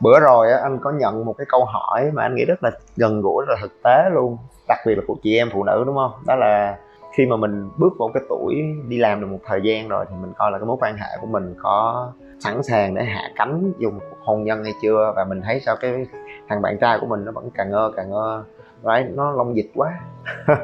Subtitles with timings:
[0.00, 3.20] Bữa rồi anh có nhận một cái câu hỏi mà anh nghĩ rất là gần
[3.20, 4.38] gũi, rất là thực tế luôn.
[4.68, 6.12] Đặc biệt là của chị em phụ nữ đúng không?
[6.26, 6.78] Đó là
[7.16, 10.16] khi mà mình bước vào cái tuổi đi làm được một thời gian rồi thì
[10.20, 12.08] mình coi là cái mối quan hệ của mình có
[12.40, 15.12] sẵn sàng để hạ cánh dùng cuộc hôn nhân hay chưa?
[15.16, 16.06] Và mình thấy sao cái
[16.48, 18.44] thằng bạn trai của mình nó vẫn càng ngơ càng ngơ.
[18.82, 19.92] Đấy nó lông dịch quá.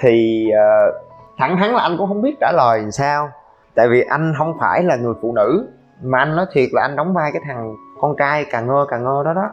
[0.00, 0.94] Thì uh,
[1.38, 3.30] thẳng thắn là anh cũng không biết trả lời làm sao.
[3.74, 5.68] Tại vì anh không phải là người phụ nữ
[6.02, 9.04] mà anh nói thiệt là anh đóng vai cái thằng con trai càng ngơ càng
[9.04, 9.50] ngơ đó đó.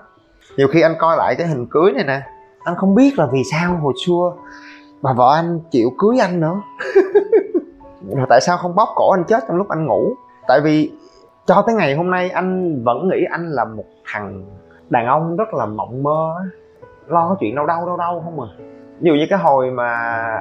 [0.58, 2.22] Nhiều khi anh coi lại cái hình cưới này nè,
[2.64, 4.34] anh không biết là vì sao hồi xưa
[5.02, 6.62] bà vợ anh chịu cưới anh nữa.
[8.16, 10.16] Rồi tại sao không bóp cổ anh chết trong lúc anh ngủ?
[10.48, 10.92] Tại vì
[11.46, 14.46] cho tới ngày hôm nay anh vẫn nghĩ anh là một thằng
[14.90, 16.36] đàn ông rất là mộng mơ
[17.08, 18.48] lo chuyện đau đau đau đau không à.
[19.00, 19.90] Ví dụ như cái hồi mà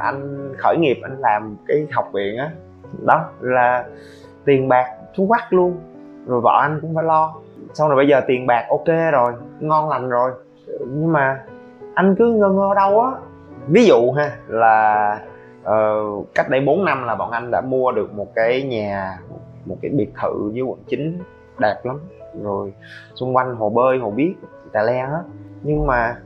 [0.02, 2.50] anh khởi nghiệp, anh làm cái học viện á,
[3.06, 3.84] đó là
[4.44, 4.86] tiền bạc
[5.16, 5.76] thú quắc luôn.
[6.26, 7.34] Rồi vợ anh cũng phải lo
[7.74, 10.30] xong rồi bây giờ tiền bạc ok rồi ngon lành rồi.
[10.80, 11.40] Nhưng mà
[11.94, 13.10] anh cứ ngơ ngơ đâu á.
[13.66, 15.20] Ví dụ ha là
[15.62, 19.18] uh, cách đây 4 năm là bọn anh đã mua được một cái nhà
[19.64, 21.18] một cái biệt thự dưới quận 9
[21.58, 22.00] đẹp lắm.
[22.42, 22.72] Rồi
[23.14, 24.32] xung quanh hồ bơi hồ biếc
[24.72, 25.22] tà le hết
[25.62, 26.16] nhưng mà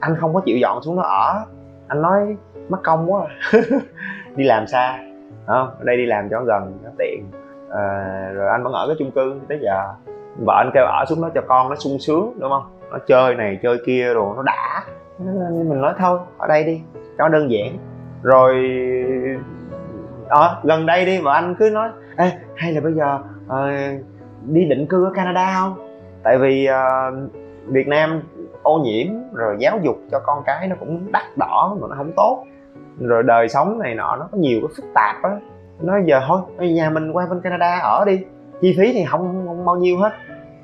[0.00, 1.44] anh không có chịu dọn xuống đó ở.
[1.88, 2.36] Anh nói
[2.68, 3.60] mất công quá à.
[4.36, 4.98] đi làm xa
[5.46, 5.68] không?
[5.78, 7.24] Ở đây đi làm cho gần nó tiện.
[7.70, 9.94] À, rồi anh vẫn ở cái chung cư tới giờ
[10.44, 12.62] vợ anh kêu ở xuống đó cho con nó sung sướng đúng không?
[12.90, 14.82] Nó chơi này chơi kia rồi nó đã.
[15.18, 16.80] Mình nói thôi ở đây đi
[17.18, 17.78] cho đơn giản.
[18.22, 18.54] Rồi
[20.28, 23.92] à, gần đây đi mà anh cứ nói Ê, hay là bây giờ à,
[24.42, 25.74] đi định cư ở Canada không?
[26.22, 27.10] Tại vì à,
[27.66, 28.22] Việt Nam
[28.62, 32.12] ô nhiễm rồi giáo dục cho con cái nó cũng đắt đỏ mà nó không
[32.16, 32.44] tốt.
[33.00, 35.30] Rồi đời sống này nọ nó có nhiều cái phức tạp á.
[35.80, 38.24] Nói giờ thôi bây nhà mình qua bên Canada ở đi
[38.60, 40.12] chi phí thì không, không bao nhiêu hết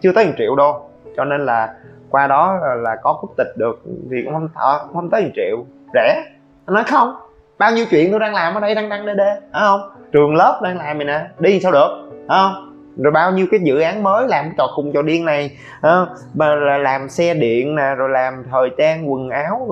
[0.04, 0.80] chưa tới 1 triệu đô.
[1.16, 1.74] Cho nên là
[2.10, 5.64] qua đó là có quốc tịch được thì cũng không à, không tới 1 triệu.
[5.94, 6.22] Rẻ.
[6.66, 7.14] Anh nói không.
[7.58, 9.80] Bao nhiêu chuyện tôi đang làm ở đây đang đăng đê đê phải không?
[10.12, 11.88] Trường lớp đang làm này nè đi sao được
[12.28, 12.70] phải không?
[12.96, 16.54] Rồi bao nhiêu cái dự án mới làm trò khùng trò điên này à, mà
[16.54, 19.66] là làm xe điện nè rồi làm thời trang quần áo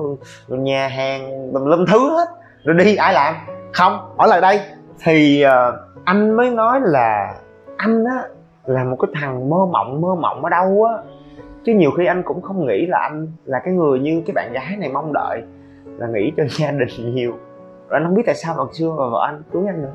[0.47, 2.27] rồi nhà hàng tùm lum thứ hết.
[2.63, 3.35] Rồi đi ai làm?
[3.73, 4.15] Không.
[4.17, 4.59] Ở lại đây.
[5.03, 7.33] Thì uh, anh mới nói là
[7.77, 8.23] anh á
[8.65, 11.03] là một cái thằng mơ mộng mơ mộng ở đâu á.
[11.65, 14.53] Chứ nhiều khi anh cũng không nghĩ là anh là cái người như cái bạn
[14.53, 15.43] gái này mong đợi,
[15.97, 17.31] là nghĩ cho gia đình nhiều.
[17.89, 19.93] Rồi anh không biết tại sao hồi xưa mà vợ anh cưới anh nữa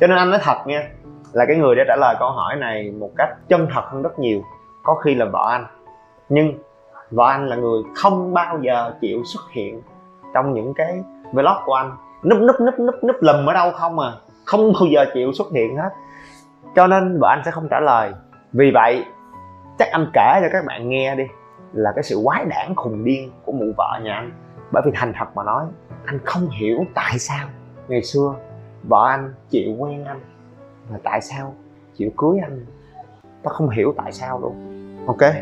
[0.00, 0.88] cho nên anh nói thật nha,
[1.32, 4.18] là cái người đã trả lời câu hỏi này một cách chân thật hơn rất
[4.18, 4.40] nhiều,
[4.82, 5.66] có khi là vợ anh.
[6.28, 6.54] Nhưng
[7.10, 9.82] vợ anh là người không bao giờ chịu xuất hiện
[10.34, 11.02] trong những cái
[11.32, 11.96] vlog của anh.
[12.24, 14.12] Núp núp núp núp núp lùm ở đâu không à.
[14.44, 15.90] Không bao giờ chịu xuất hiện hết
[16.74, 18.12] cho nên vợ anh sẽ không trả lời.
[18.52, 19.04] Vì vậy,
[19.78, 21.24] chắc anh kể cho các bạn nghe đi,
[21.72, 24.32] là cái sự quái đản khùng điên của mụ vợ nhà anh.
[24.72, 25.64] Bởi vì thành thật mà nói,
[26.04, 27.48] anh không hiểu tại sao
[27.88, 28.34] ngày xưa
[28.82, 30.20] vợ anh chịu quen anh
[30.90, 31.54] mà tại sao
[31.94, 32.66] chịu cưới anh.
[33.42, 34.54] Ta không hiểu tại sao luôn.
[35.06, 35.32] Ok,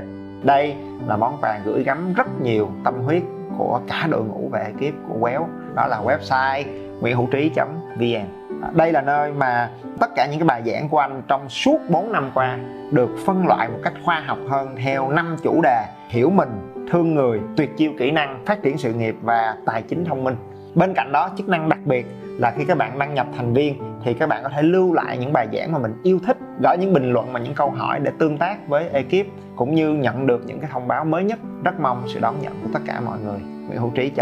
[0.43, 0.77] đây
[1.07, 3.23] là món quà gửi gắm rất nhiều tâm huyết
[3.59, 5.49] của cả đội ngũ về ekip của Quéo.
[5.75, 6.65] Đó là website
[7.01, 7.51] nguyễn hữu trí
[7.97, 8.40] vn
[8.73, 12.13] đây là nơi mà tất cả những cái bài giảng của anh trong suốt 4
[12.13, 12.59] năm qua
[12.91, 16.49] được phân loại một cách khoa học hơn theo năm chủ đề hiểu mình,
[16.91, 20.37] thương người, tuyệt chiêu kỹ năng, phát triển sự nghiệp và tài chính thông minh.
[20.75, 22.07] Bên cạnh đó, chức năng đặc biệt
[22.39, 25.19] là khi các bạn đăng nhập thành viên thì các bạn có thể lưu lại
[25.19, 28.01] những bài giảng mà mình yêu thích, gửi những bình luận và những câu hỏi
[28.01, 31.39] để tương tác với ekip, cũng như nhận được những cái thông báo mới nhất.
[31.65, 33.39] Rất mong sự đón nhận của tất cả mọi người.
[33.69, 34.13] Nguyễn hữu trí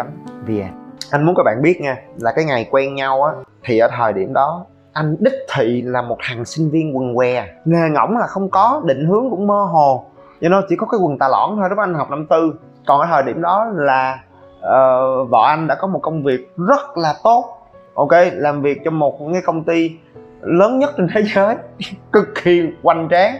[0.46, 3.32] vn anh muốn các bạn biết nha là cái ngày quen nhau á
[3.64, 7.46] thì ở thời điểm đó anh đích thị là một thằng sinh viên quần què.
[7.64, 10.04] Nghề ngỏng là không có định hướng cũng mơ hồ.
[10.40, 12.54] Cho nó chỉ có cái quần tà lõn thôi đó anh học năm tư.
[12.86, 14.18] Còn ở thời điểm đó là
[14.58, 17.44] uh, vợ anh đã có một công việc rất là tốt.
[17.94, 19.90] Ok làm việc cho một cái công ty
[20.40, 21.56] lớn nhất trên thế giới
[22.12, 23.36] cực kỳ hoành tráng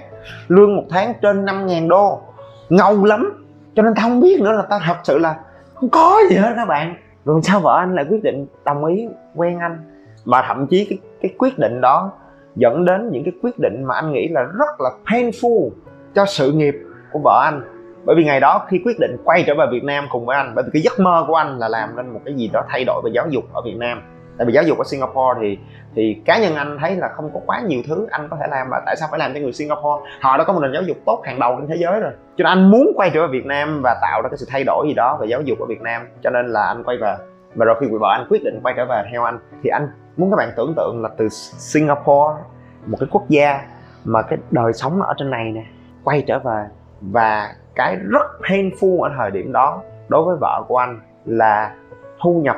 [0.48, 2.20] lương một tháng trên 5.000 đô.
[2.68, 3.46] Ngầu lắm
[3.76, 5.36] cho nên tao không biết nữa là tao thật sự là
[5.74, 9.08] không có gì hết các bạn rồi sao vợ anh lại quyết định đồng ý
[9.34, 9.78] quen anh?
[10.24, 12.12] Mà thậm chí cái, cái quyết định đó
[12.56, 15.70] dẫn đến những cái quyết định mà anh nghĩ là rất là painful
[16.14, 16.74] cho sự nghiệp
[17.12, 17.62] của vợ anh.
[18.04, 20.52] Bởi vì ngày đó khi quyết định quay trở về Việt Nam cùng với anh
[20.54, 22.84] bởi vì cái giấc mơ của anh là làm nên một cái gì đó thay
[22.84, 24.02] đổi về giáo dục ở Việt Nam
[24.38, 25.58] tại vì giáo dục ở Singapore thì
[25.94, 28.66] thì cá nhân anh thấy là không có quá nhiều thứ anh có thể làm
[28.70, 30.10] và tại sao phải làm cho người Singapore?
[30.20, 32.12] Họ đã có một nền giáo dục tốt hàng đầu trên thế giới rồi.
[32.36, 34.64] Cho nên anh muốn quay trở về Việt Nam và tạo ra cái sự thay
[34.64, 36.08] đổi gì đó về giáo dục ở Việt Nam.
[36.22, 37.14] Cho nên là anh quay về,
[37.54, 39.38] và rồi khi vợ anh quyết định quay trở về theo anh.
[39.62, 42.42] Thì anh muốn các bạn tưởng tượng là từ Singapore,
[42.86, 43.60] một cái quốc gia
[44.04, 45.64] mà cái đời sống ở trên này nè,
[46.04, 46.64] quay trở về.
[47.00, 51.74] Và cái rất painful ở thời điểm đó đối với vợ của anh là
[52.22, 52.56] thu nhập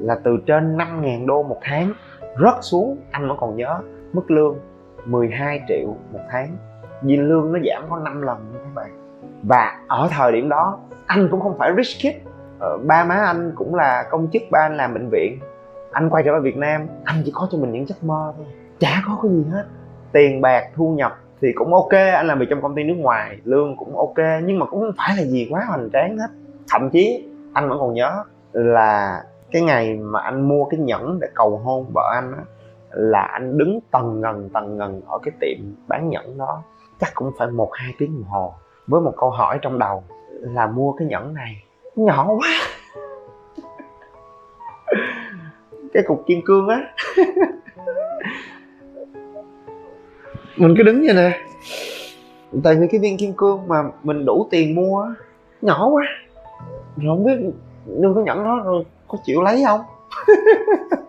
[0.00, 1.92] là từ trên 5.000 đô một tháng
[2.40, 3.80] rớt xuống anh vẫn còn nhớ
[4.12, 4.56] mức lương
[5.04, 6.56] 12 triệu một tháng.
[7.02, 8.90] Vì lương nó giảm có 5 lần các bạn
[9.42, 12.26] và ở thời điểm đó anh cũng không phải rich kid.
[12.58, 15.38] Ờ, ba má anh cũng là công chức ba anh làm bệnh viện.
[15.92, 18.46] Anh quay trở lại Việt Nam anh chỉ có cho mình những giấc mơ thôi
[18.78, 19.64] chả có cái gì hết.
[20.12, 23.38] Tiền bạc thu nhập thì cũng ok anh làm việc trong công ty nước ngoài
[23.44, 26.28] lương cũng ok nhưng mà cũng không phải là gì quá hoành tráng hết.
[26.68, 31.28] Thậm chí anh vẫn còn nhớ là cái ngày mà anh mua cái nhẫn để
[31.34, 32.44] cầu hôn vợ anh á,
[32.90, 35.58] là anh đứng tầng ngần tầng ngần ở cái tiệm
[35.88, 36.62] bán nhẫn đó.
[37.00, 38.54] Chắc cũng phải một, hai tiếng đồng hồ
[38.86, 40.04] với một câu hỏi trong đầu
[40.40, 41.62] là mua cái nhẫn này.
[41.96, 42.48] Nhỏ quá.
[45.92, 46.94] Cái cục kim cương á.
[50.56, 51.40] Mình cứ đứng vậy nè.
[52.64, 55.06] Tại vì cái viên kim cương mà mình đủ tiền mua
[55.62, 56.02] nhỏ quá.
[56.96, 57.36] Rồi không biết,
[58.00, 59.80] đưa cái nhẫn đó rồi có chịu lấy không?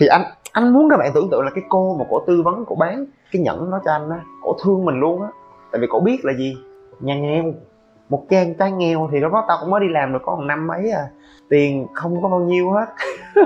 [0.00, 2.64] Thì anh anh muốn các bạn tưởng tượng là cái cô mà cổ tư vấn,
[2.64, 5.28] cổ bán cái nhẫn nó cho anh á, cổ thương mình luôn á.
[5.72, 6.56] Tại vì cổ biết là gì?
[7.00, 7.44] Nhà nghèo,
[8.08, 10.42] một trang trái nghèo thì lúc đó tao cũng mới đi làm được có một
[10.42, 11.08] năm mấy à.
[11.48, 12.86] Tiền không có bao nhiêu hết.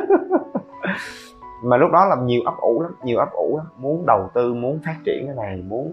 [1.64, 3.66] Mà lúc đó làm nhiều ấp ủ lắm, nhiều ấp ủ lắm.
[3.76, 5.92] Muốn đầu tư, muốn phát triển cái này, muốn.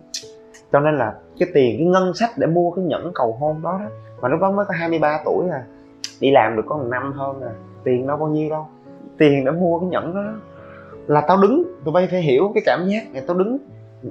[0.71, 3.79] Cho nên là cái tiền, cái ngân sách để mua cái nhẫn cầu hôn đó
[3.79, 3.89] đó.
[4.21, 5.63] Mà lúc đó mới có 23 tuổi à
[6.21, 7.51] đi làm được có một năm hơn à
[7.83, 8.68] tiền đâu bao nhiêu đâu.
[9.18, 10.24] Tiền để mua cái nhẫn đó.
[11.07, 13.57] Là tao đứng, tụi bay phải hiểu cái cảm giác này, tao đứng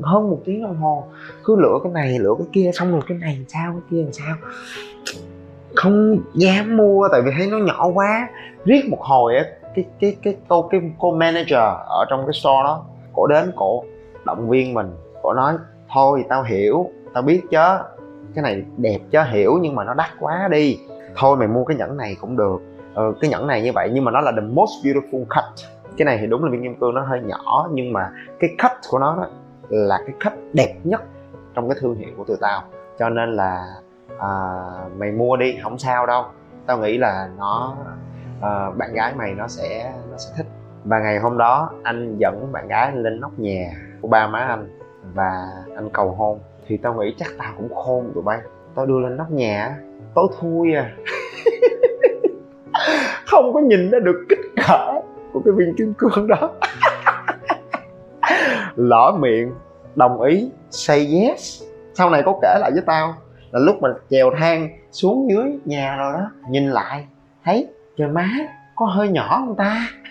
[0.03, 1.05] hơn một tiếng đồng hồ.
[1.45, 4.03] Cứ lựa cái này, lựa cái kia, xong rồi cái này làm sao, cái kia
[4.03, 4.37] làm sao.
[5.75, 8.29] Không dám mua, tại vì thấy nó nhỏ quá.
[8.65, 9.45] Riết một hồi á,
[9.75, 13.85] cái cái cái cô cái cô manager ở trong cái store đó, cổ đến cổ
[14.25, 14.91] động viên mình.
[15.23, 15.55] Cổ nói,
[15.89, 17.59] thôi tao hiểu, tao biết chứ
[18.35, 20.79] cái này đẹp chứ hiểu, nhưng mà nó đắt quá đi
[21.19, 22.59] thôi mày mua cái nhẫn này cũng được.
[22.94, 25.69] Ờ, cái nhẫn này như vậy nhưng mà nó là the most beautiful cut.
[25.97, 28.11] Cái này thì đúng là viên kim cương nó hơi nhỏ nhưng mà
[28.41, 29.26] cái cut của nó đó
[29.69, 31.03] là cái cut đẹp nhất
[31.55, 32.62] trong cái thương hiệu của tụi tao.
[32.99, 33.67] Cho nên là
[34.19, 34.31] à,
[34.99, 36.25] mày mua đi không sao đâu.
[36.67, 37.76] Tao nghĩ là nó
[38.41, 40.47] à, bạn gái mày nó sẽ nó sẽ thích.
[40.85, 44.69] Và ngày hôm đó anh dẫn bạn gái lên nóc nhà của ba má anh
[45.14, 46.38] và anh cầu hôn.
[46.67, 48.38] Thì tao nghĩ chắc tao cũng khôn tụi bay.
[48.75, 49.76] Tao đưa lên nóc nhà
[50.15, 50.93] tối thui à.
[53.27, 54.93] Không có nhìn ra được kích cỡ
[55.33, 56.51] của cái viên kim cương đó.
[58.77, 59.55] Lỡ miệng
[59.95, 61.63] đồng ý say yes.
[61.95, 63.15] Sau này có kể lại với tao
[63.51, 67.07] là lúc mà chèo thang xuống dưới nhà rồi đó nhìn lại
[67.45, 68.29] thấy trời má
[68.77, 69.89] có hơi nhỏ không ta?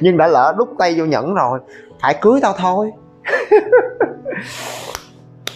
[0.00, 1.60] Nhưng đã lỡ đút tay vô nhẫn rồi
[2.00, 2.90] phải cưới tao thôi.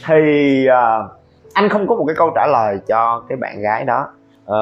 [0.07, 1.11] Thì uh,
[1.55, 4.09] anh không có một cái câu trả lời cho cái bạn gái đó.
[4.47, 4.59] Ờ,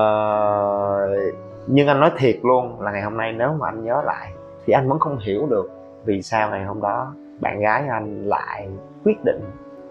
[1.66, 4.32] nhưng anh nói thiệt luôn là ngày hôm nay nếu mà anh nhớ lại
[4.66, 5.70] thì anh vẫn không hiểu được
[6.04, 8.68] vì sao ngày hôm đó bạn gái anh lại
[9.04, 9.40] quyết định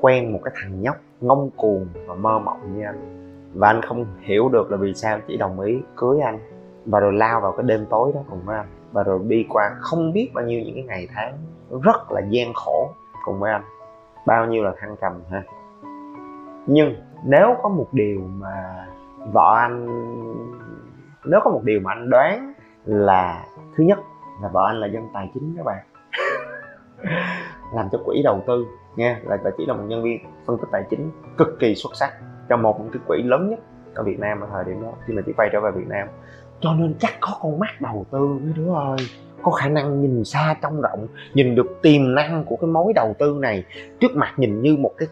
[0.02, 3.18] quen một cái thằng nhóc ngông cuồng và mơ mộng như anh.
[3.54, 6.40] Và anh không hiểu được là vì sao chỉ đồng ý cưới anh
[6.86, 8.68] và rồi lao vào cái đêm tối đó cùng với anh.
[8.92, 11.38] Và rồi đi qua không biết bao nhiêu những cái ngày tháng
[11.84, 12.90] rất là gian khổ
[13.26, 13.64] cùng với anh.
[14.26, 15.44] Bao nhiêu là thăng trầm ha
[16.68, 18.86] nhưng nếu có một điều mà
[19.34, 19.86] vợ anh,
[21.26, 22.54] nếu có một điều mà anh đoán
[22.86, 24.00] là thứ nhất
[24.42, 25.86] là vợ anh là dân tài chính các bạn,
[27.74, 28.66] làm cho quỹ đầu tư
[28.96, 31.96] nghe là bà chỉ là một nhân viên phân tích tài chính cực kỳ xuất
[31.96, 32.14] sắc
[32.50, 33.60] cho một cái quỹ lớn nhất
[33.96, 36.08] ở Việt Nam ở thời điểm đó, khi mà chị quay trở về Việt Nam.
[36.60, 38.98] Cho nên chắc có con mắt đầu tư mấy đứa ơi,
[39.42, 43.16] có khả năng nhìn xa trông rộng, nhìn được tiềm năng của cái mối đầu
[43.20, 43.64] tư này.
[44.00, 45.08] Trước mặt nhìn như một cái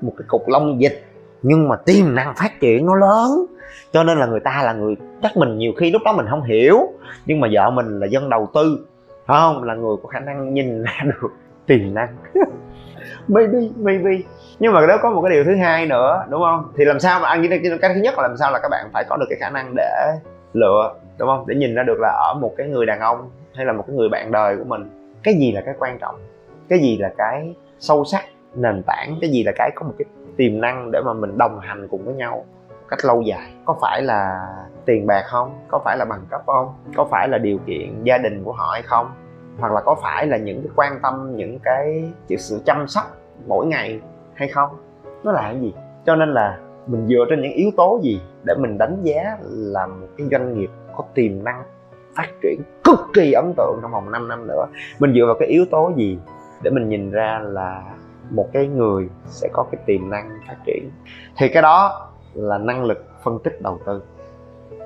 [0.00, 1.04] một cái cục lông dịch,
[1.42, 3.46] nhưng mà tiềm năng phát triển nó lớn.
[3.92, 6.42] Cho nên là người ta là người, chắc mình nhiều khi lúc đó mình không
[6.42, 6.78] hiểu,
[7.26, 8.86] nhưng mà vợ mình là dân đầu tư
[9.26, 9.62] không?
[9.62, 11.28] Là người có khả năng nhìn ra được
[11.66, 12.16] tiềm năng.
[13.28, 14.10] Maybe maybe.
[14.58, 16.72] Nhưng mà đó có một cái điều thứ hai nữa, đúng không?
[16.76, 17.60] Thì làm sao mà à, anh cái
[17.94, 20.18] thứ nhất là làm sao là các bạn phải có được cái khả năng để
[20.52, 21.44] lựa, đúng không?
[21.46, 23.96] Để nhìn ra được là ở một cái người đàn ông hay là một cái
[23.96, 26.14] người bạn đời của mình, cái gì là cái quan trọng?
[26.68, 28.24] Cái gì là cái sâu sắc?
[28.56, 31.60] Nền tảng, cái gì là cái có một cái tiềm năng để mà mình đồng
[31.60, 33.52] hành cùng với nhau một cách lâu dài.
[33.64, 34.48] Có phải là
[34.84, 35.58] tiền bạc không?
[35.68, 36.74] Có phải là bằng cấp không?
[36.96, 39.10] Có phải là điều kiện gia đình của họ hay không?
[39.58, 43.04] Hoặc là có phải là những cái quan tâm, những cái sự chăm sóc
[43.46, 44.00] mỗi ngày
[44.34, 44.70] hay không?
[45.24, 45.74] Nó là cái gì?
[46.06, 49.86] Cho nên là mình dựa trên những yếu tố gì để mình đánh giá là
[49.86, 51.62] một cái doanh nghiệp có tiềm năng
[52.16, 54.66] phát triển cực kỳ ấn tượng trong vòng 5 năm nữa?
[54.98, 56.18] Mình dựa vào cái yếu tố gì
[56.62, 57.82] để mình nhìn ra là
[58.30, 60.90] một cái người sẽ có cái tiềm năng phát triển.
[61.36, 64.02] Thì cái đó là năng lực phân tích đầu tư.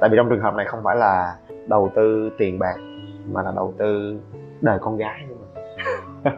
[0.00, 2.76] Tại vì trong trường hợp này không phải là đầu tư tiền bạc
[3.32, 4.20] mà là đầu tư
[4.61, 5.26] đời con gái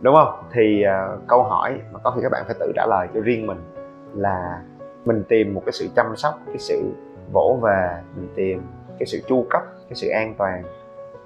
[0.00, 0.42] đúng không?
[0.52, 3.46] Thì uh, câu hỏi mà có khi các bạn phải tự trả lời cho riêng
[3.46, 3.58] mình
[4.14, 4.62] là
[5.04, 6.92] mình tìm một cái sự chăm sóc cái sự
[7.32, 8.62] vỗ về mình tìm
[8.98, 10.62] cái sự chu cấp cái sự an toàn.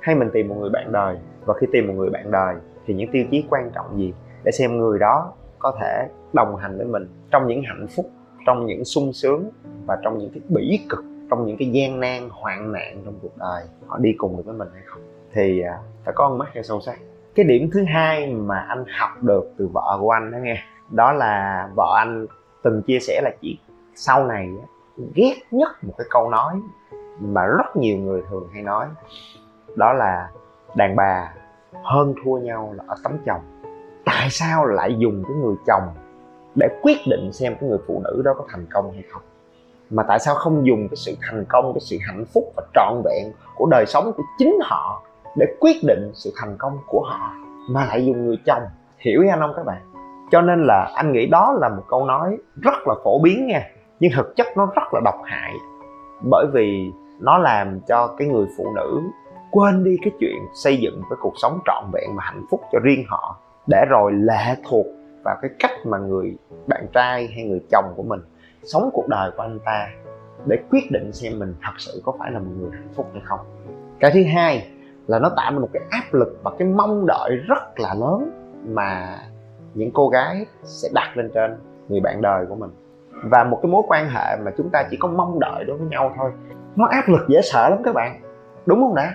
[0.00, 2.54] Hay mình tìm một người bạn đời và khi tìm một người bạn đời
[2.86, 6.76] thì những tiêu chí quan trọng gì để xem người đó có thể đồng hành
[6.76, 8.10] với mình trong những hạnh phúc,
[8.46, 9.50] trong những sung sướng
[9.86, 13.38] và trong những cái bỉ cực, trong những cái gian nan, hoạn nạn trong cuộc
[13.38, 15.02] đời họ đi cùng được với mình hay không?
[15.32, 16.98] Thì à, phải có con mắt theo sâu sắc.
[17.34, 21.12] Cái điểm thứ hai mà anh học được từ vợ của anh đó nghe, đó
[21.12, 22.26] là vợ anh
[22.62, 23.58] từng chia sẻ là chỉ
[23.94, 24.48] sau này
[25.14, 26.54] ghét nhất một cái câu nói
[27.20, 28.86] mà rất nhiều người thường hay nói,
[29.76, 30.30] đó là
[30.76, 31.34] đàn bà
[31.84, 33.40] hơn thua nhau là ở tấm chồng.
[34.04, 35.82] Tại sao lại dùng cái người chồng
[36.54, 39.22] để quyết định xem cái người phụ nữ đó có thành công hay không?
[39.90, 43.02] Mà tại sao không dùng cái sự thành công, cái sự hạnh phúc và trọn
[43.04, 45.02] vẹn của đời sống của chính họ
[45.36, 47.34] để quyết định sự thành công của họ,
[47.70, 48.62] mà lại dùng người chồng?
[48.98, 49.82] Hiểu anh không các bạn?
[50.30, 53.62] Cho nên là anh nghĩ đó là một câu nói rất là phổ biến nha,
[54.00, 55.52] nhưng thực chất nó rất là độc hại.
[56.30, 59.00] Bởi vì nó làm cho cái người phụ nữ
[59.52, 62.78] quên đi cái chuyện xây dựng cái cuộc sống trọn vẹn và hạnh phúc cho
[62.82, 64.86] riêng họ, để rồi lệ thuộc
[65.24, 68.20] vào cái cách mà người bạn trai hay người chồng của mình
[68.62, 69.88] sống cuộc đời của anh ta
[70.46, 73.22] để quyết định xem mình thật sự có phải là một người hạnh phúc hay
[73.24, 73.40] không.
[74.00, 74.68] Cái thứ hai
[75.06, 78.30] là nó tạo ra một cái áp lực và cái mong đợi rất là lớn
[78.68, 79.18] mà
[79.74, 81.56] những cô gái sẽ đặt lên trên
[81.88, 82.70] người bạn đời của mình.
[83.24, 85.86] Và một cái mối quan hệ mà chúng ta chỉ có mong đợi đối với
[85.88, 86.30] nhau thôi,
[86.76, 88.20] nó áp lực dễ sợ lắm các bạn.
[88.66, 89.14] Đúng không đã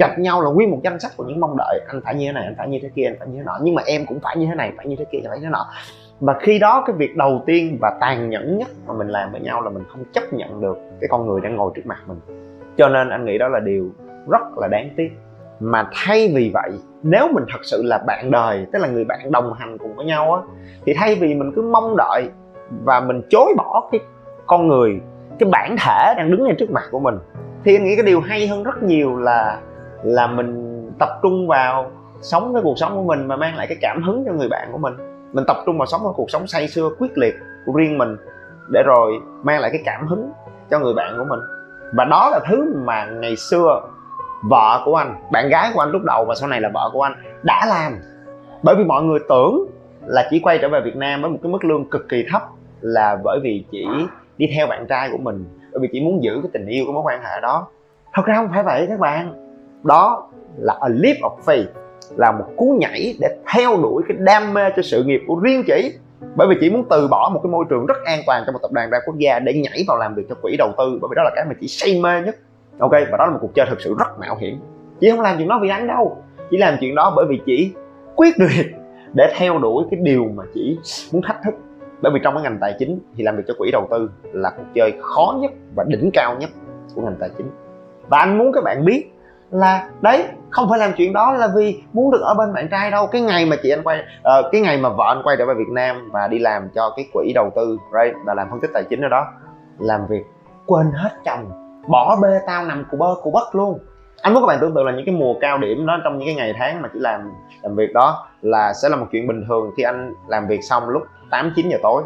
[0.00, 2.32] gặp nhau là nguyên một danh sách của những mong đợi, anh phải như thế
[2.32, 3.58] này, anh phải như thế kia, anh phải như thế nọ.
[3.62, 5.50] Nhưng mà em cũng phải như thế này, phải như thế kia phải như thế
[5.50, 5.66] nọ.
[6.20, 9.40] Và khi đó cái việc đầu tiên và tàn nhẫn nhất mà mình làm với
[9.40, 12.18] nhau là mình không chấp nhận được cái con người đang ngồi trước mặt mình.
[12.76, 13.90] Cho nên anh nghĩ đó là điều
[14.30, 15.10] rất là đáng tiếc.
[15.60, 16.70] Mà thay vì vậy,
[17.02, 20.06] nếu mình thật sự là bạn đời, tức là người bạn đồng hành cùng với
[20.06, 20.42] nhau á,
[20.86, 22.28] thì thay vì mình cứ mong đợi
[22.84, 24.00] và mình chối bỏ cái
[24.46, 25.00] con người,
[25.38, 27.18] cái bản thể đang đứng ngay trước mặt của mình,
[27.64, 29.60] thì anh nghĩ cái điều hay hơn rất nhiều là
[30.02, 31.90] là mình tập trung vào
[32.20, 34.68] sống cái cuộc sống của mình mà mang lại cái cảm hứng cho người bạn
[34.72, 34.94] của mình.
[35.32, 37.34] Mình tập trung vào sống cái cuộc sống say sưa, quyết liệt
[37.66, 38.16] của riêng mình
[38.68, 40.32] để rồi mang lại cái cảm hứng
[40.70, 41.40] cho người bạn của mình.
[41.92, 43.80] Và đó là thứ mà ngày xưa
[44.42, 47.02] vợ của anh, bạn gái của anh lúc đầu và sau này là vợ của
[47.02, 47.92] anh đã làm.
[48.62, 49.66] Bởi vì mọi người tưởng
[50.06, 52.42] là chỉ quay trở về Việt Nam với một cái mức lương cực kỳ thấp
[52.80, 53.86] là bởi vì chỉ
[54.38, 56.92] đi theo bạn trai của mình, bởi vì chỉ muốn giữ cái tình yêu, cái
[56.92, 57.66] mối quan hệ đó.
[58.12, 59.49] Thật ra không phải vậy các bạn
[59.82, 61.66] đó là a leap of faith,
[62.16, 65.62] là một cú nhảy để theo đuổi cái đam mê cho sự nghiệp của riêng
[65.66, 65.92] chị.
[66.36, 68.58] Bởi vì chị muốn từ bỏ một cái môi trường rất an toàn trong một
[68.62, 71.08] tập đoàn đa quốc gia để nhảy vào làm việc cho quỹ đầu tư, bởi
[71.10, 72.36] vì đó là cái mà chị say mê nhất.
[72.78, 74.60] Ok, và đó là một cuộc chơi thực sự rất mạo hiểm.
[75.00, 76.16] Chị không làm chuyện đó vì anh đâu.
[76.50, 77.72] Chỉ làm chuyện đó bởi vì chị
[78.16, 78.66] quyết liệt
[79.14, 80.78] để theo đuổi cái điều mà chị
[81.12, 81.54] muốn thách thức.
[82.02, 84.50] Bởi vì trong cái ngành tài chính thì làm việc cho quỹ đầu tư là
[84.50, 86.50] cuộc chơi khó nhất và đỉnh cao nhất
[86.94, 87.46] của ngành tài chính.
[88.08, 89.10] Và anh muốn các bạn biết
[89.50, 92.90] là đấy không phải làm chuyện đó là vì muốn được ở bên bạn trai
[92.90, 93.06] đâu.
[93.06, 95.54] Cái ngày mà chị anh quay uh, cái ngày mà vợ anh quay trở về
[95.54, 98.70] Việt Nam và đi làm cho cái quỹ đầu tư right và làm phân tích
[98.74, 99.26] tài chính ở đó
[99.78, 100.24] làm việc
[100.66, 101.50] quên hết chồng
[101.88, 103.78] bỏ bê tao nằm cù bơ cù bất luôn.
[104.22, 106.28] Anh muốn các bạn tưởng tượng là những cái mùa cao điểm đó trong những
[106.28, 109.44] cái ngày tháng mà chỉ làm làm việc đó là sẽ là một chuyện bình
[109.48, 112.02] thường khi anh làm việc xong lúc 8 9 giờ tối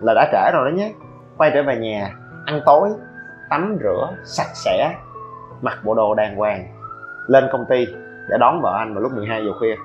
[0.00, 0.92] là đã trễ rồi đó nhé.
[1.36, 2.10] Quay trở về nhà
[2.46, 2.90] ăn tối
[3.50, 4.94] tắm rửa sạch sẽ
[5.62, 6.77] mặc bộ đồ đàng hoàng
[7.28, 7.86] lên công ty
[8.28, 9.76] để đón vợ anh vào lúc 12 giờ khuya.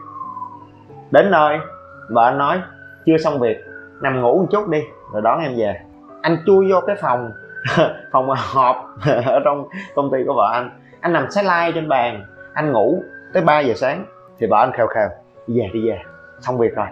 [1.12, 1.58] Đến nơi,
[2.10, 2.62] vợ anh nói,
[3.06, 3.58] chưa xong việc,
[4.02, 4.82] nằm ngủ một chút đi,
[5.14, 5.82] rồi đón em về.
[6.22, 7.32] Anh chui vô cái phòng
[8.12, 8.90] phòng họp
[9.26, 10.72] ở trong công ty của vợ anh.
[11.02, 14.06] Anh nằm sát lai trên bàn, anh ngủ tới 3 giờ sáng.
[14.40, 15.10] Thì vợ anh khều khều,
[15.48, 16.00] đi về đi về,
[16.40, 16.88] xong việc rồi.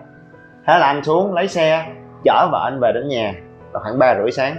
[0.68, 1.86] Thế là anh xuống lấy xe,
[2.24, 3.34] chở vợ anh về đến nhà
[3.72, 4.56] vào khoảng ba rưỡi sáng.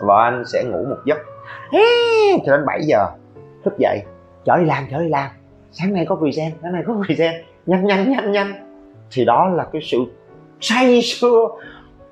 [0.00, 1.18] Vợ anh sẽ ngủ một giấc.
[2.46, 3.06] Cho đến 7 giờ,
[3.64, 4.02] thức dậy
[4.46, 5.30] chở đi làm, chở đi làm.
[5.72, 7.34] Sáng nay có present, sáng nay có present.
[7.66, 8.52] Nhanh nhanh nhanh nhanh.
[9.10, 9.98] Thì đó là cái sự
[10.60, 11.48] say sưa,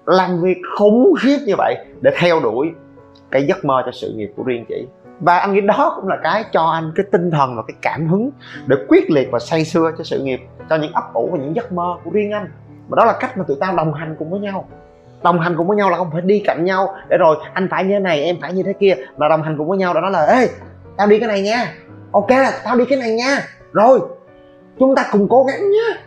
[0.07, 2.73] làm việc khủng khiếp như vậy để theo đuổi
[3.31, 4.87] cái giấc mơ cho sự nghiệp của riêng chị.
[5.21, 8.09] Và anh nghĩ đó cũng là cái cho anh cái tinh thần và cái cảm
[8.09, 8.31] hứng
[8.67, 11.57] để quyết liệt và say sưa cho sự nghiệp, cho những ấp ủ và những
[11.57, 12.49] giấc mơ của riêng anh.
[12.89, 14.69] Mà đó là cách mà tụi tao đồng hành cùng với nhau.
[15.23, 17.85] Đồng hành cùng với nhau là không phải đi cạnh nhau để rồi anh phải
[17.85, 18.95] như thế này, em phải như thế kia.
[19.17, 20.49] Mà đồng hành cùng với nhau đó là, ê,
[20.97, 21.73] tao đi cái này nha
[22.15, 22.31] ok,
[22.65, 23.39] tao đi cái này nha.
[23.73, 24.01] Rồi,
[24.79, 26.01] chúng ta cùng cố gắng nhé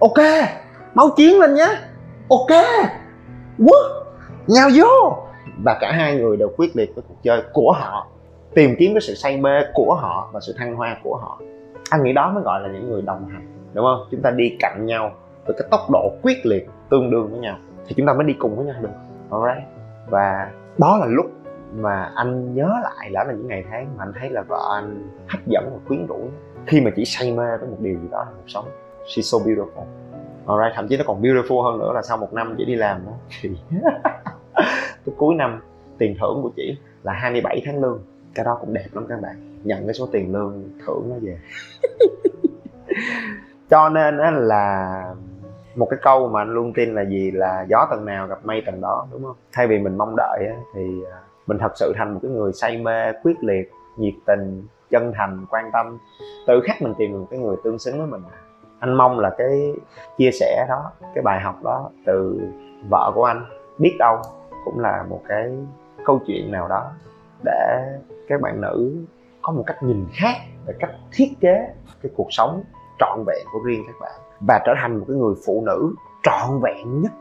[0.00, 0.48] ok,
[0.94, 1.68] máu chiến lên nhé
[2.28, 2.64] ok.
[3.58, 4.06] Quất.
[4.46, 5.16] Nhau vô.
[5.64, 8.06] Và cả hai người đều quyết liệt với cuộc chơi của họ.
[8.54, 11.40] Tìm kiếm cái sự say mê của họ và sự thăng hoa của họ.
[11.90, 14.08] Anh nghĩ đó mới gọi là những người đồng hành, đúng không?
[14.10, 15.12] Chúng ta đi cạnh nhau
[15.46, 17.56] với cái tốc độ quyết liệt tương đương với nhau.
[17.86, 18.88] Thì chúng ta mới đi cùng với nhau được.
[19.30, 19.68] Alright.
[20.08, 21.26] Và đó là lúc
[21.74, 25.08] mà anh nhớ lại đó là những ngày tháng mà anh thấy là vợ anh
[25.28, 26.28] hấp dẫn và quyến rũ.
[26.66, 28.64] Khi mà chỉ say mê với một điều gì đó trong cuộc sống.
[29.06, 29.84] She's so beautiful.
[30.46, 33.06] Alright, thậm chí nó còn beautiful hơn nữa là sau một năm chỉ đi làm
[33.06, 33.50] đó thì
[35.06, 35.60] cái cuối năm,
[35.98, 38.00] tiền thưởng của chị là 27 tháng lương.
[38.34, 39.60] Cái đó cũng đẹp lắm các bạn.
[39.64, 41.38] Nhận cái số tiền lương thưởng nó về.
[43.70, 45.14] Cho nên là
[45.74, 47.30] một cái câu mà anh luôn tin là gì?
[47.30, 49.36] Là gió tầng nào gặp mây tầng đó, đúng không?
[49.52, 50.40] Thay vì mình mong đợi
[50.74, 51.18] thì à,
[51.50, 55.46] mình thật sự thành một cái người say mê, quyết liệt, nhiệt tình, chân thành,
[55.50, 55.98] quan tâm.
[56.46, 58.22] Tự khắc mình tìm được cái người tương xứng với mình.
[58.78, 59.72] Anh mong là cái
[60.18, 62.40] chia sẻ đó, cái bài học đó từ
[62.90, 63.44] vợ của anh,
[63.78, 64.16] biết đâu
[64.64, 65.52] cũng là một cái
[66.04, 66.90] câu chuyện nào đó
[67.44, 67.78] để
[68.28, 68.96] các bạn nữ
[69.42, 70.34] có một cách nhìn khác
[70.66, 72.62] về cách thiết kế cái cuộc sống
[72.98, 76.60] trọn vẹn của riêng các bạn và trở thành một cái người phụ nữ trọn
[76.62, 77.12] vẹn nhất,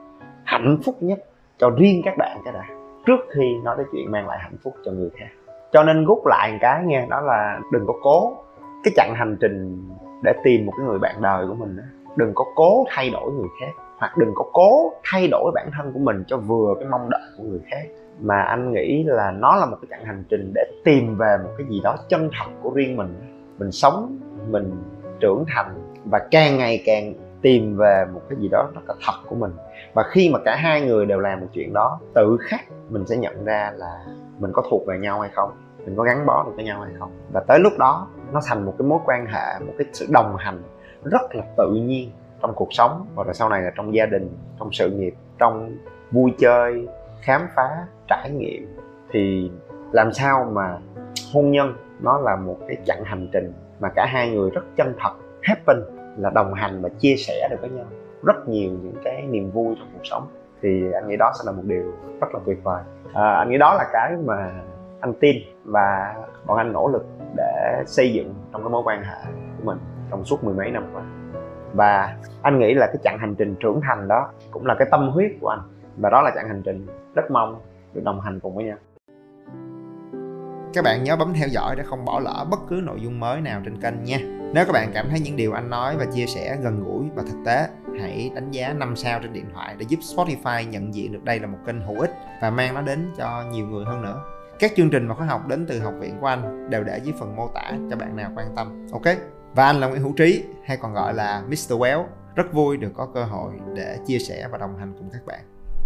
[0.45, 1.19] hạnh phúc nhất
[1.57, 2.78] cho riêng các bạn cái đã
[3.09, 5.29] trước khi nói tới chuyện mang lại hạnh phúc cho người khác.
[5.71, 8.37] Cho nên rút lại một cái nha, đó là đừng có cố
[8.83, 9.87] cái chặng hành trình
[10.23, 11.83] để tìm một cái người bạn đời của mình đó.
[12.15, 15.91] đừng có cố thay đổi người khác, hoặc đừng có cố thay đổi bản thân
[15.93, 17.87] của mình cho vừa cái mong đợi của người khác.
[18.21, 21.49] Mà anh nghĩ là nó là một cái chặng hành trình để tìm về một
[21.57, 23.15] cái gì đó chân thật của riêng mình.
[23.59, 24.19] Mình sống,
[24.49, 24.71] mình
[25.19, 29.29] trưởng thành và càng ngày càng tìm về một cái gì đó rất là thật
[29.29, 29.51] của mình
[29.93, 33.17] và khi mà cả hai người đều làm một chuyện đó, tự khắc mình sẽ
[33.17, 34.05] nhận ra là
[34.39, 35.51] mình có thuộc về nhau hay không,
[35.85, 37.11] mình có gắn bó được với nhau hay không.
[37.33, 40.35] Và tới lúc đó, nó thành một cái mối quan hệ, một cái sự đồng
[40.37, 40.61] hành
[41.03, 43.07] rất là tự nhiên trong cuộc sống.
[43.15, 45.77] Hoặc là sau này là trong gia đình, trong sự nghiệp, trong
[46.11, 46.87] vui chơi,
[47.21, 47.69] khám phá,
[48.07, 48.75] trải nghiệm.
[49.11, 49.51] Thì
[49.91, 50.77] làm sao mà
[51.33, 54.93] hôn nhân nó là một cái chặng hành trình mà cả hai người rất chân
[54.99, 55.77] thật happen
[56.17, 57.85] là đồng hành và chia sẻ được với nhau
[58.23, 60.27] rất nhiều những cái niềm vui trong cuộc sống.
[60.61, 62.83] Thì anh nghĩ đó sẽ là một điều rất là tuyệt vời.
[63.13, 64.51] À, anh nghĩ đó là cái mà
[64.99, 67.05] anh tin và bọn anh nỗ lực
[67.35, 69.77] để xây dựng trong cái mối quan hệ của mình
[70.09, 71.01] trong suốt mười mấy năm qua.
[71.73, 75.09] Và anh nghĩ là cái chặng hành trình trưởng thành đó cũng là cái tâm
[75.09, 75.59] huyết của anh.
[75.97, 77.61] Và đó là chặng hành trình rất mong
[77.93, 78.77] được đồng hành cùng với nhau.
[80.73, 83.41] Các bạn nhớ bấm theo dõi để không bỏ lỡ bất cứ nội dung mới
[83.41, 84.17] nào trên kênh nha.
[84.53, 87.23] Nếu các bạn cảm thấy những điều anh nói và chia sẻ gần gũi và
[87.23, 87.67] thực tế
[88.01, 91.39] hãy đánh giá 5 sao trên điện thoại để giúp Spotify nhận diện được đây
[91.39, 94.23] là một kênh hữu ích và mang nó đến cho nhiều người hơn nữa.
[94.59, 97.13] Các chương trình và khóa học đến từ học viện của anh đều để dưới
[97.19, 98.87] phần mô tả, cho bạn nào quan tâm.
[98.91, 99.17] Ok?
[99.55, 101.73] Và anh là Nguyễn Hữu Trí, hay còn gọi là Mr.
[101.73, 102.05] Well.
[102.35, 105.39] Rất vui được có cơ hội để chia sẻ và đồng hành cùng các bạn.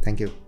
[0.05, 0.42] Thank you.